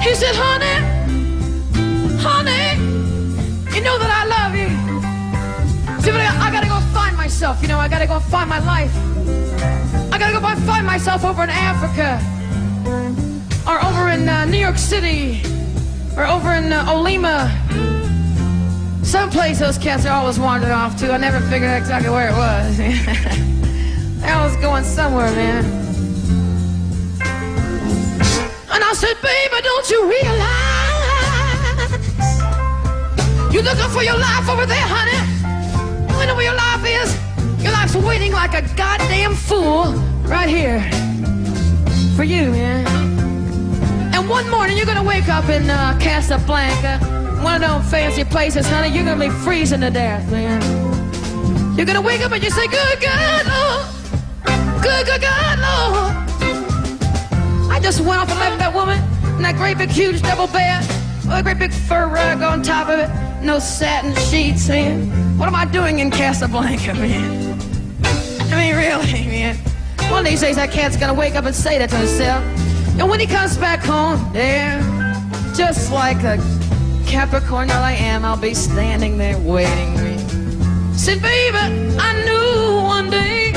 He 0.01 0.15
said, 0.15 0.37
honey, 0.45 0.79
honey, 2.27 2.67
you 3.75 3.83
know 3.83 3.99
that 3.99 4.11
I 4.11 4.25
love 4.25 4.46
myself, 7.37 7.61
you 7.61 7.69
know, 7.69 7.79
I 7.79 7.87
gotta 7.87 8.07
go 8.07 8.19
find 8.19 8.49
my 8.49 8.61
life. 8.61 8.91
I 10.11 10.17
gotta 10.19 10.33
go 10.33 10.41
find 10.65 10.87
myself 10.87 11.23
over 11.23 11.45
in 11.45 11.51
Africa 11.51 12.19
or 13.69 13.79
over 13.85 14.09
in 14.09 14.27
uh, 14.27 14.47
New 14.47 14.57
York 14.57 14.79
City 14.79 15.43
or 16.17 16.25
over 16.25 16.55
in 16.55 16.73
uh, 16.73 16.87
Olima. 16.87 17.53
Someplace 19.05 19.59
those 19.59 19.77
cats 19.77 20.07
are 20.07 20.15
always 20.19 20.39
wandered 20.39 20.71
off 20.71 20.97
to. 21.01 21.13
I 21.13 21.19
never 21.19 21.41
figured 21.41 21.69
out 21.69 21.77
exactly 21.77 22.09
where 22.09 22.31
it 22.31 22.33
was. 22.33 22.81
I 24.25 24.43
was 24.43 24.57
going 24.57 24.85
somewhere, 24.85 25.31
man. 25.33 25.63
And 28.73 28.83
I 28.83 28.93
said, 28.95 29.15
baby, 29.21 29.61
don't 29.63 29.91
you 29.91 30.09
realize 30.09 30.33
you're 33.53 33.63
looking 33.63 33.91
for 33.91 34.03
your 34.03 34.17
life 34.17 34.49
over 34.49 34.65
there, 34.65 34.89
honey? 34.89 35.21
You 36.19 36.27
know 36.27 36.35
where 36.35 36.47
your 36.47 36.55
life 36.55 36.83
is? 36.83 37.26
Your 37.67 37.75
life's 37.75 37.97
waiting 37.97 38.31
like 38.31 38.55
a 38.55 38.63
goddamn 38.77 39.35
fool 39.35 39.87
right 40.23 40.49
here 40.49 40.81
for 42.15 42.23
you, 42.23 42.53
man. 42.53 42.87
And 44.15 44.29
one 44.29 44.49
morning 44.51 44.77
you're 44.77 44.87
gonna 44.87 45.03
wake 45.03 45.29
up 45.29 45.49
in 45.49 45.69
uh, 45.69 45.99
Casablanca, 46.01 47.05
one 47.43 47.61
of 47.61 47.69
those 47.69 47.91
fancy 47.91 48.23
places, 48.23 48.69
honey. 48.69 48.95
You're 48.95 49.05
gonna 49.05 49.29
be 49.29 49.31
freezing 49.43 49.81
to 49.81 49.91
death, 49.91 50.31
man. 50.31 50.63
You're 51.77 51.87
gonna 51.87 52.01
wake 52.01 52.21
up 52.21 52.31
and 52.31 52.41
you 52.41 52.51
say, 52.51 52.69
"Good 52.69 53.01
God, 53.01 53.47
Lord, 53.49 53.87
good, 54.81 55.07
good 55.07 55.23
God, 55.23 55.59
Lord." 55.59 56.15
I 57.73 57.81
just 57.83 58.01
went 58.01 58.21
off 58.21 58.31
and 58.31 58.39
left 58.39 58.61
that 58.61 58.73
woman 58.73 59.03
in 59.39 59.43
that 59.43 59.57
great 59.57 59.77
big 59.77 59.91
huge 59.91 60.23
double 60.23 60.47
bed 60.47 60.87
with 61.25 61.41
a 61.41 61.43
great 61.43 61.59
big 61.59 61.73
fur 61.73 62.07
rug 62.07 62.43
on 62.43 62.63
top 62.63 62.89
of 62.89 63.01
it, 63.01 63.11
no 63.43 63.59
satin 63.59 64.15
sheets, 64.31 64.69
man. 64.69 65.37
What 65.37 65.49
am 65.49 65.57
I 65.57 65.65
doing 65.65 65.99
in 65.99 66.13
Casablanca, 66.13 66.95
man? 66.95 67.46
Really, 68.77 69.27
man. 69.35 69.57
One 70.11 70.21
of 70.21 70.27
these 70.27 70.43
days 70.43 70.57
that 70.57 70.71
cat's 70.71 70.97
gonna 70.97 71.15
wake 71.15 71.35
up 71.35 71.47
and 71.47 71.55
say 71.55 71.79
that 71.79 71.89
to 71.91 71.97
himself. 71.97 72.45
And 72.99 73.09
when 73.09 73.21
he 73.21 73.27
comes 73.27 73.57
back 73.57 73.81
home, 73.81 74.33
there, 74.33 74.81
just 75.55 75.91
like 75.91 76.23
a 76.23 76.37
Capricorn 77.07 77.69
that 77.69 77.83
I 77.83 77.93
am, 77.93 78.25
I'll 78.25 78.37
be 78.37 78.53
standing 78.53 79.17
there 79.17 79.39
waiting. 79.39 79.95
man. 79.95 80.19
Said, 80.95 81.23
baby, 81.23 81.57
I 81.57 82.25
knew 82.25 82.83
one 82.83 83.09
day, 83.11 83.53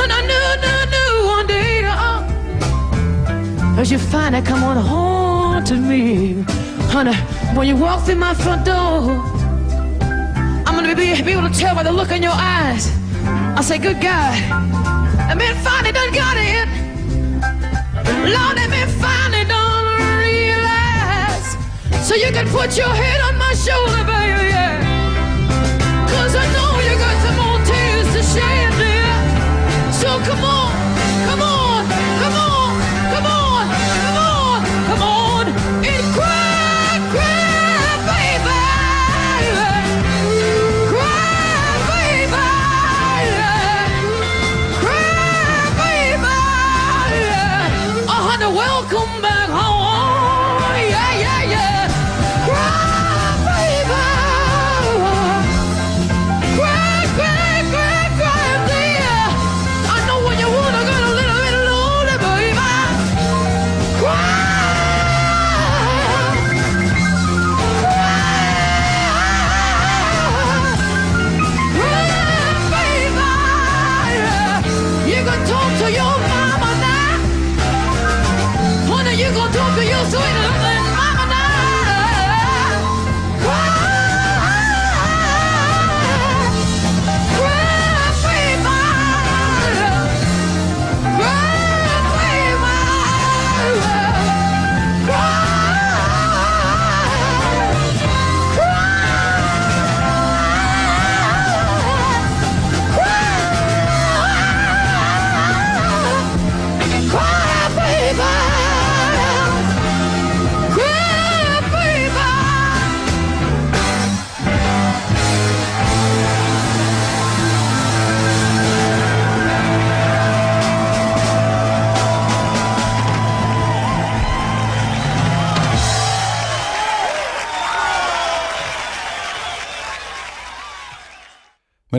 and 0.00 0.12
I 0.12 0.20
knew, 0.30 0.46
knew, 0.64 0.84
knew 0.94 1.26
one 1.26 1.46
day, 1.46 1.84
uh, 1.84 3.80
as 3.80 3.92
you 3.92 3.98
finally 3.98 4.44
come 4.44 4.64
on 4.64 4.76
home 4.76 5.64
to 5.64 5.74
me, 5.76 6.42
honey, 6.90 7.14
when 7.56 7.68
you 7.68 7.76
walk 7.76 8.04
through 8.04 8.16
my 8.16 8.34
front 8.34 8.64
door, 8.64 9.22
I'm 10.66 10.74
gonna 10.74 10.96
be, 10.96 11.22
be 11.22 11.32
able 11.32 11.48
to 11.48 11.54
tell 11.54 11.74
by 11.74 11.82
the 11.84 11.92
look 11.92 12.10
in 12.10 12.22
your 12.22 12.32
eyes. 12.34 13.03
I 13.56 13.60
say, 13.62 13.78
good 13.78 14.00
God, 14.00 14.34
that 15.30 15.36
man 15.38 15.54
finally 15.62 15.92
done 15.92 16.12
got 16.12 16.36
it. 16.36 16.66
Lord, 18.26 18.58
that 18.58 18.68
man 18.68 18.88
finally 18.98 19.46
done 19.46 19.86
realize. 20.18 21.54
So 22.02 22.16
you 22.16 22.32
can 22.34 22.48
put 22.50 22.76
your 22.76 22.90
head 22.90 23.20
on 23.22 23.38
my 23.38 23.54
shoulder, 23.54 24.02
baby, 24.10 24.50
yeah. 24.50 24.82
Cause 26.10 26.34
I 26.34 26.44
know 26.50 26.82
you 26.82 26.98
got 26.98 27.14
some 27.22 27.36
more 27.38 27.60
tears 27.62 28.08
to 28.18 28.22
shed, 28.26 28.74
dear. 28.74 29.14
So 30.02 30.18
come 30.26 30.42
on, 30.42 30.53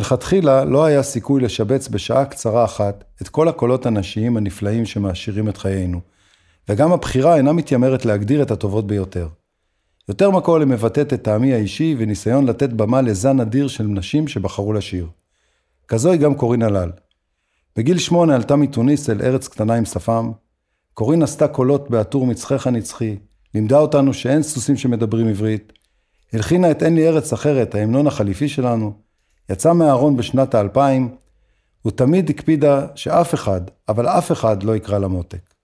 מלכתחילה 0.05 0.65
לא 0.65 0.85
היה 0.85 1.03
סיכוי 1.03 1.41
לשבץ 1.41 1.87
בשעה 1.87 2.25
קצרה 2.25 2.65
אחת 2.65 3.03
את 3.21 3.29
כל 3.29 3.47
הקולות 3.47 3.85
הנשיים 3.85 4.37
הנפלאים 4.37 4.85
שמעשירים 4.85 5.49
את 5.49 5.57
חיינו, 5.57 6.01
וגם 6.69 6.91
הבחירה 6.91 7.35
אינה 7.35 7.53
מתיימרת 7.53 8.05
להגדיר 8.05 8.41
את 8.41 8.51
הטובות 8.51 8.87
ביותר. 8.87 9.27
יותר 10.09 10.31
מכל 10.31 10.61
היא 10.61 10.67
מבטאת 10.67 11.13
את 11.13 11.21
טעמי 11.21 11.53
האישי 11.53 11.95
וניסיון 11.97 12.45
לתת 12.45 12.69
במה 12.69 13.01
לזן 13.01 13.39
אדיר 13.39 13.67
של 13.67 13.83
נשים 13.83 14.27
שבחרו 14.27 14.73
לשיר. 14.73 15.07
כזו 15.87 16.11
היא 16.11 16.19
גם 16.19 16.35
קורין 16.35 16.61
הלל. 16.61 16.91
בגיל 17.75 17.97
שמונה 17.97 18.35
עלתה 18.35 18.55
מתוניס 18.55 19.09
אל 19.09 19.21
ארץ 19.21 19.47
קטנה 19.47 19.75
עם 19.75 19.85
שפם. 19.85 20.31
קורין 20.93 21.23
עשתה 21.23 21.47
קולות 21.47 21.89
בעטור 21.89 22.27
מצחך 22.27 22.67
הנצחי, 22.67 23.17
לימדה 23.53 23.79
אותנו 23.79 24.13
שאין 24.13 24.43
סוסים 24.43 24.77
שמדברים 24.77 25.27
עברית, 25.27 25.73
הלחינה 26.33 26.71
את 26.71 26.83
אין 26.83 26.95
לי 26.95 27.07
ארץ 27.07 27.33
אחרת, 27.33 27.75
ההמנון 27.75 28.07
החליפי 28.07 28.47
שלנו, 28.47 29.04
יצאה 29.49 29.73
מהארון 29.73 30.17
בשנת 30.17 30.55
האלפיים, 30.55 31.15
ותמיד 31.85 32.29
הקפידה 32.29 32.87
שאף 32.95 33.33
אחד, 33.33 33.61
אבל 33.89 34.07
אף 34.07 34.31
אחד 34.31 34.63
לא 34.63 34.75
יקרא 34.75 34.97
לה 34.97 35.07
מותק. 35.07 35.54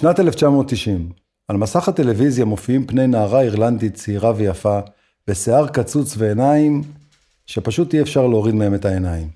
שנת 0.00 0.20
1990. 0.20 1.08
על 1.48 1.56
מסך 1.56 1.88
הטלוויזיה 1.88 2.44
מופיעים 2.44 2.86
פני 2.86 3.06
נערה 3.06 3.40
אירלנדית 3.40 3.94
צעירה 3.94 4.32
ויפה, 4.36 4.80
בשיער 5.28 5.68
קצוץ 5.68 6.14
ועיניים, 6.18 6.82
שפשוט 7.46 7.94
אי 7.94 8.00
אפשר 8.00 8.26
להוריד 8.26 8.54
מהם 8.54 8.74
את 8.74 8.84
העיניים. 8.84 9.28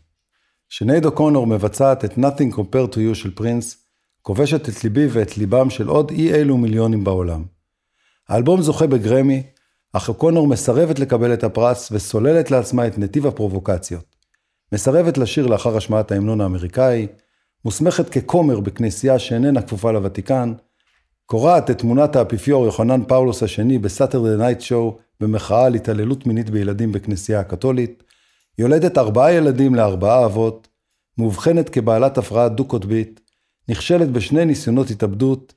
שנייד 0.69 1.05
אוקונור 1.05 1.47
מבצעת 1.47 2.05
את 2.05 2.13
Nothing 2.13 2.55
Compared 2.55 2.95
to 2.95 2.97
You 2.97 3.15
של 3.15 3.35
פרינס, 3.35 3.77
כובשת 4.23 4.69
את 4.69 4.85
ליבי 4.85 5.07
ואת 5.11 5.39
ליבם 5.39 5.71
של 5.71 5.89
עוד 5.89 6.11
אי 6.11 6.35
אלו 6.35 6.57
מיליונים 6.57 7.05
בעולם. 7.05 7.45
האלבום 8.29 8.63
זוכה 8.63 8.87
בגרמי, 8.87 9.43
אך 9.93 10.09
אוקונור 10.09 10.47
מסרבת 10.47 10.99
לקבל 10.99 11.35
את 11.35 11.45
הפרס 11.45 11.89
וסוללת 11.93 12.51
לעצמה 12.51 12.87
את 12.87 12.99
נתיב 12.99 13.27
הפרובוקציות. 13.27 14.05
מסרבת 14.73 15.19
לשיר 15.19 15.47
לאחר 15.47 15.77
השמעת 15.77 16.13
ההמנון 16.13 16.41
האמריקאי, 16.41 17.07
מוסמכת 17.65 18.09
ככומר 18.09 18.61
בכנסייה 18.61 19.19
שאיננה 19.19 19.63
כפופה 19.63 19.93
לוותיקן, 19.93 20.53
קורעת 21.27 21.71
את 21.71 21.79
תמונת 21.79 22.17
האפיפיור 22.17 22.65
יוחנן 22.65 23.05
פאולוס 23.05 23.43
השני 23.43 23.79
בסאטרדי 23.79 24.37
נייט 24.43 24.61
שואו 24.61 24.99
במחאה 25.21 25.67
על 25.67 25.75
התעללות 25.75 26.27
מינית 26.27 26.51
בילדים 26.51 26.93
בכנסייה 26.93 27.41
הקתולית, 27.41 28.03
יולדת 28.59 28.99
ארבעה 28.99 29.33
ילדים 29.33 29.75
לארבעה 29.75 30.25
אבות, 30.25 30.69
מאובחנת 31.19 31.69
כבעלת 31.69 32.19
הפרעה 32.19 32.49
דו-קוטבית, 32.49 33.21
נכשלת 33.69 34.11
בשני 34.11 34.45
ניסיונות 34.45 34.91
התאבדות, 34.91 35.55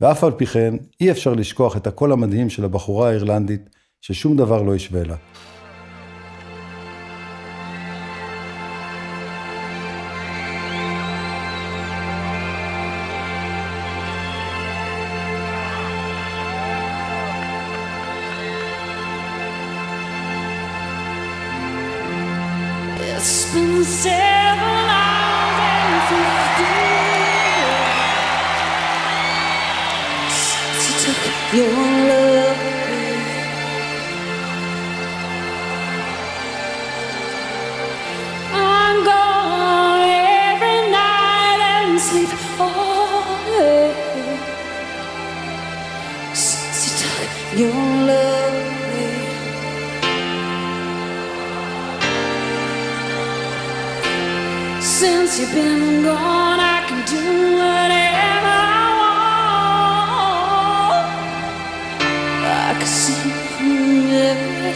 ואף 0.00 0.24
על 0.24 0.32
פי 0.32 0.46
כן 0.46 0.74
אי 1.00 1.10
אפשר 1.10 1.34
לשכוח 1.34 1.76
את 1.76 1.86
הקול 1.86 2.12
המדהים 2.12 2.50
של 2.50 2.64
הבחורה 2.64 3.08
האירלנדית, 3.08 3.70
ששום 4.00 4.36
דבר 4.36 4.62
לא 4.62 4.76
ישווה 4.76 5.04
לה. 5.04 5.16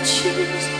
choose. 0.04 0.73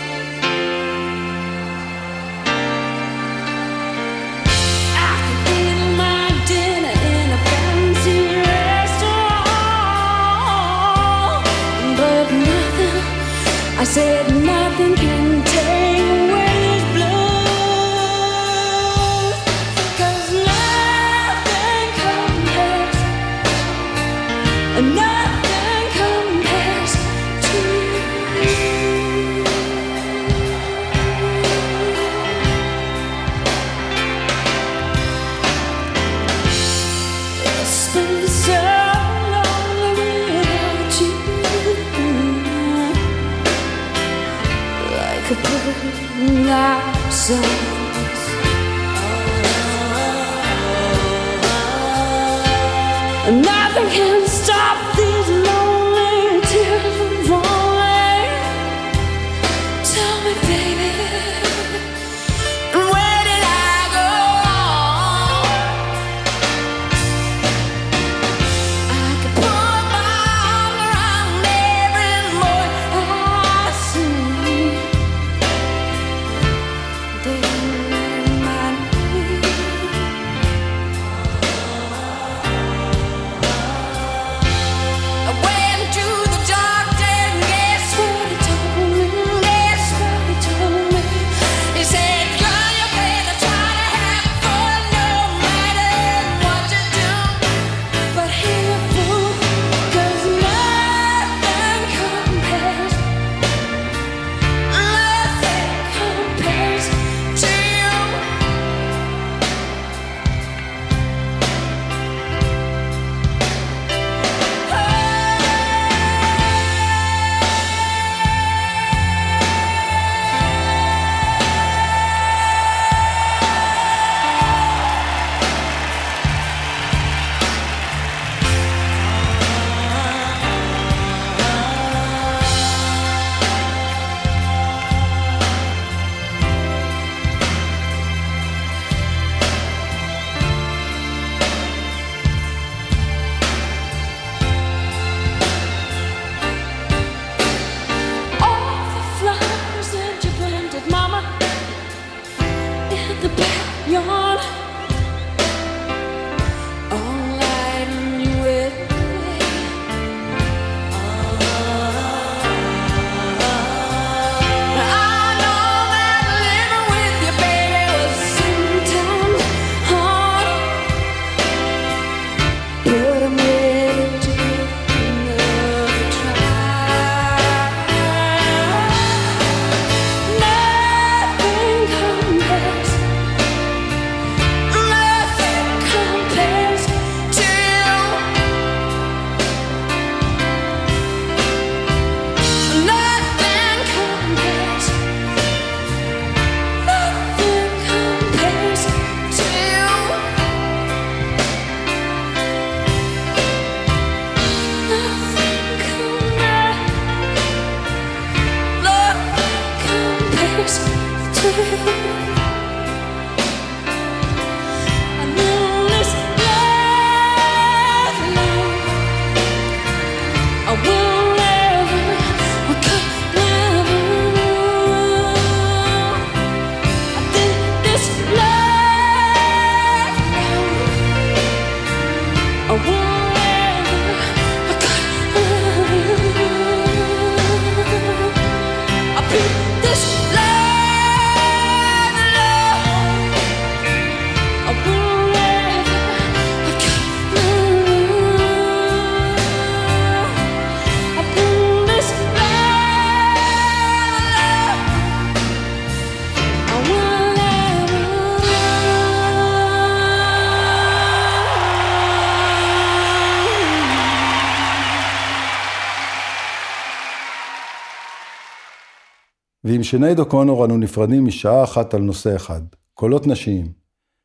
שנייד 269.85 270.19
אוקונור 270.19 270.65
אנו 270.65 270.77
נפרדים 270.77 271.25
משעה 271.25 271.63
אחת 271.63 271.93
על 271.93 272.01
נושא 272.01 272.35
אחד, 272.35 272.61
קולות 272.93 273.27
נשיים. 273.27 273.71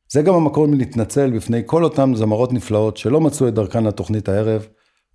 זה 0.09 0.23
גם 0.23 0.35
המקור 0.35 0.67
מלהתנצל 0.67 1.31
בפני 1.31 1.63
כל 1.67 1.85
אותן 1.85 2.15
זמרות 2.15 2.53
נפלאות 2.53 2.97
שלא 2.97 3.21
מצאו 3.21 3.49
את 3.49 3.55
דרכן 3.55 3.85
לתוכנית 3.85 4.29
הערב, 4.29 4.67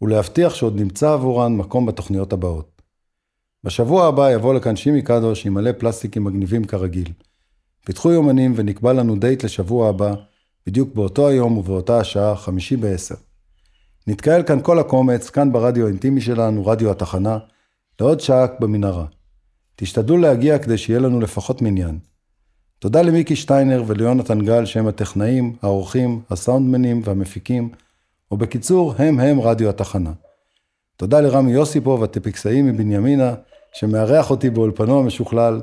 ולהבטיח 0.01 0.55
שעוד 0.55 0.75
נמצא 0.75 1.13
עבורן 1.13 1.55
מקום 1.55 1.85
בתוכניות 1.85 2.33
הבאות. 2.33 2.81
בשבוע 3.63 4.07
הבא 4.07 4.31
יבוא 4.31 4.53
לכאן 4.53 4.75
שימי 4.75 5.01
קדוש 5.01 5.45
עם 5.45 5.53
מלא 5.53 5.71
פלסטיקים 5.71 6.23
מגניבים 6.23 6.63
כרגיל. 6.65 7.11
פיתחו 7.85 8.11
יומנים 8.11 8.53
ונקבע 8.55 8.93
לנו 8.93 9.15
דייט 9.15 9.43
לשבוע 9.43 9.89
הבא, 9.89 10.13
בדיוק 10.67 10.95
באותו 10.95 11.27
היום 11.27 11.57
ובאותה 11.57 11.99
השעה, 11.99 12.35
חמישי 12.35 12.75
בעשר. 12.75 13.15
נתקהל 14.07 14.43
כאן 14.43 14.61
כל 14.61 14.79
הקומץ, 14.79 15.29
כאן 15.29 15.51
ברדיו 15.51 15.85
האינטימי 15.85 16.21
שלנו, 16.21 16.65
רדיו 16.65 16.91
התחנה, 16.91 17.37
לעוד 17.99 18.19
שעה 18.19 18.45
במנהרה. 18.59 19.05
תשתדלו 19.75 20.17
להגיע 20.17 20.59
כדי 20.59 20.77
שיהיה 20.77 20.99
לנו 20.99 21.19
לפחות 21.19 21.61
מניין. 21.61 21.99
תודה 22.79 23.01
למיקי 23.01 23.35
שטיינר 23.35 23.83
וליונתן 23.87 24.41
גל 24.45 24.65
שהם 24.65 24.87
הטכנאים, 24.87 25.55
העורכים, 25.61 26.21
הסאונדמנים 26.29 27.01
והמפיקים, 27.03 27.69
ובקיצור, 28.31 28.93
הם 28.97 29.19
הם 29.19 29.41
רדיו 29.41 29.69
התחנה. 29.69 30.11
תודה 30.97 31.21
לרמי 31.21 31.51
יוסיפוב, 31.51 32.03
הטפיקסאי 32.03 32.61
מבנימינה, 32.61 33.33
שמארח 33.73 34.31
אותי 34.31 34.49
באולפנו 34.49 34.99
המשוכלל. 34.99 35.61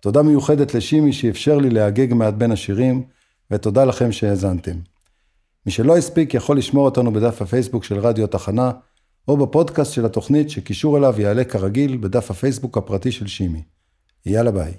תודה 0.00 0.22
מיוחדת 0.22 0.74
לשימי 0.74 1.12
שאפשר 1.12 1.58
לי 1.58 1.70
להגג 1.70 2.14
מעט 2.14 2.34
בין 2.34 2.52
השירים, 2.52 3.02
ותודה 3.50 3.84
לכם 3.84 4.12
שהאזנתם. 4.12 4.76
מי 5.66 5.72
שלא 5.72 5.96
הספיק 5.96 6.34
יכול 6.34 6.58
לשמור 6.58 6.84
אותנו 6.84 7.12
בדף 7.12 7.42
הפייסבוק 7.42 7.84
של 7.84 7.98
רדיו 7.98 8.26
תחנה, 8.26 8.70
או 9.28 9.36
בפודקאסט 9.36 9.92
של 9.92 10.04
התוכנית 10.04 10.50
שקישור 10.50 10.98
אליו 10.98 11.20
יעלה 11.20 11.44
כרגיל 11.44 11.96
בדף 11.96 12.30
הפייסבוק 12.30 12.78
הפרטי 12.78 13.12
של 13.12 13.26
שימי. 13.26 13.62
יאללה 14.26 14.50
ביי. 14.50 14.72